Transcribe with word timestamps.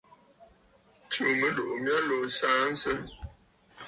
Tsùù 1.09 1.29
mɨlùʼù 1.39 1.75
mya 1.83 1.95
lǒ 2.07 2.17
saansə! 2.37 2.93